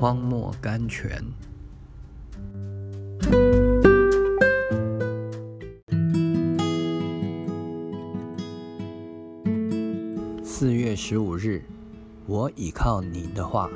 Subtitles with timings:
[0.00, 1.20] 荒漠甘泉。
[10.44, 11.64] 四月十五日，
[12.26, 13.68] 我倚靠你的话。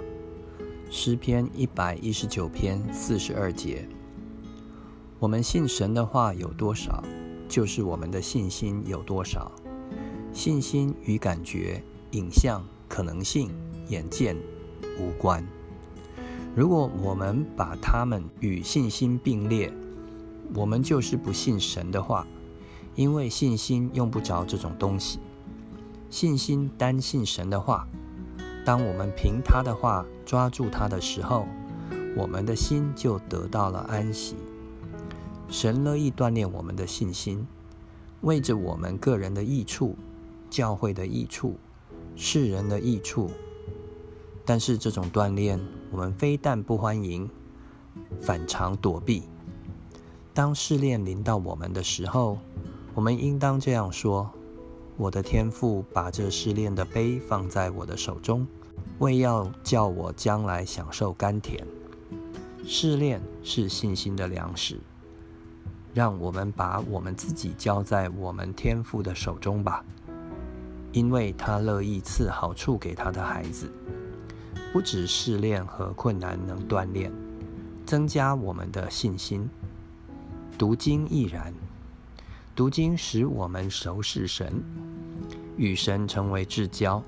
[0.89, 3.89] 诗篇一百一十九篇四十二节。
[5.19, 7.03] 我们信神的话有多少，
[7.49, 9.51] 就是我们的信心有多少。
[10.33, 11.83] 信心与感觉、
[12.13, 13.51] 影像、可能性、
[13.89, 14.37] 眼见
[15.01, 15.45] 无关。
[16.55, 19.73] 如果我们把它们与信心并列，
[20.55, 22.27] 我们就是不信神的话，
[22.95, 25.19] 因为信心用不着这种东西。
[26.11, 27.89] 信心单信神的话，
[28.67, 31.47] 当我们凭他的话抓住他的时候，
[32.15, 34.37] 我们的心就得到了安息。
[35.49, 37.47] 神乐意锻炼我们的信心，
[38.21, 39.97] 为着我们个人的益处、
[40.51, 41.57] 教会的益处、
[42.15, 43.31] 世人的益处。
[44.45, 47.31] 但是这种锻炼，我们非但不欢迎，
[48.21, 49.23] 反常躲避。
[50.35, 52.39] 当试炼临到我们的时候，
[52.95, 54.31] 我们应当这样说
[54.97, 58.47] ：“我的天父把这试炼的杯放在我的手中，
[58.99, 61.67] 为要叫我将来享受甘甜。”
[62.65, 64.81] 试炼是信心的粮食，
[65.95, 69.85] 让我们把我们自己交在我们天父的手中吧，
[70.93, 73.71] 因为他乐意赐好处给他的孩子。
[74.73, 77.13] 不止试炼和困难能锻炼、
[77.85, 79.47] 增加我们的信心，
[80.57, 81.53] 读经亦然。
[82.57, 84.63] 读经使我们熟识神，
[85.59, 87.03] 与神成为至交，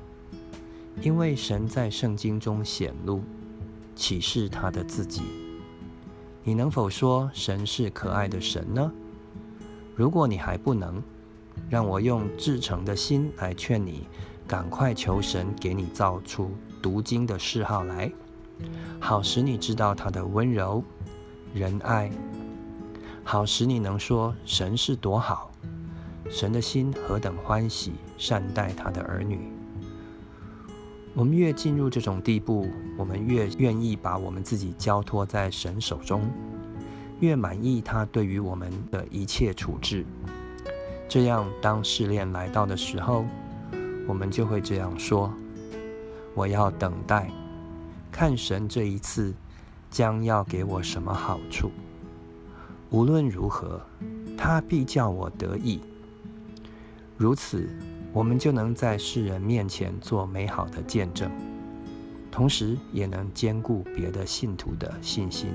[1.01, 3.23] 因为神在圣经中显露、
[3.97, 5.23] 启示他的自己。
[6.43, 8.93] 你能否说神是可爱的神呢？
[9.97, 11.03] 如果你还不能，
[11.71, 14.07] 让我用至诚的心来劝你，
[14.47, 16.51] 赶快求神给你造出。
[16.85, 18.13] 读经的嗜好来，
[19.01, 20.85] 好使你知道他的温柔
[21.55, 22.11] 仁爱，
[23.25, 25.51] 好使你能说神是多好，
[26.29, 29.51] 神的心何等欢喜善待他的儿女。
[31.15, 32.69] 我们越进入这种地步，
[32.99, 36.21] 我们越愿意把我们自己交托在神手中，
[37.21, 40.05] 越满意他对于我们的一切处置。
[41.09, 43.25] 这样，当试炼来到的时候，
[44.07, 45.33] 我们就会这样说。
[46.35, 47.31] 我要等待，
[48.11, 49.33] 看神这一次
[49.91, 51.71] 将要给我什么好处。
[52.91, 53.81] 无论如何，
[54.37, 55.81] 他必叫我得意。
[57.17, 57.69] 如此，
[58.13, 61.31] 我们就能在世人面前做美好的见证，
[62.31, 65.51] 同时也能兼顾别的信徒的信心。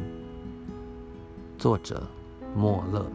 [1.57, 2.07] 作者：
[2.55, 3.05] 莫勒。